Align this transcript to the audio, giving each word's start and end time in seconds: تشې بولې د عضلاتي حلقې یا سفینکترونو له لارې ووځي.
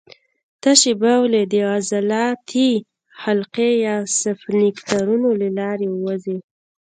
تشې 0.61 0.93
بولې 1.01 1.41
د 1.51 1.53
عضلاتي 1.71 2.71
حلقې 3.21 3.69
یا 3.85 3.97
سفینکترونو 4.21 5.29
له 5.41 5.49
لارې 5.57 5.87
ووځي. 5.91 6.37